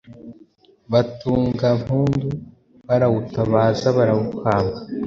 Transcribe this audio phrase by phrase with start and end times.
[0.91, 2.29] Butangampundu,
[2.87, 4.77] barawutabaza barawuhamba.